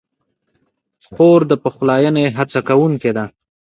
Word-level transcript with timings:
خور 1.13 1.39
د 1.47 1.53
پخلاینې 1.63 2.25
هڅه 2.37 2.59
کوونکې 2.69 3.11
ده. 3.17 3.25